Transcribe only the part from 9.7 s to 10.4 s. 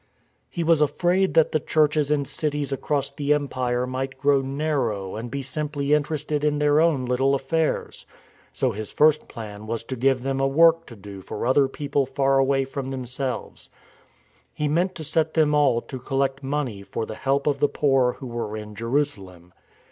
to give them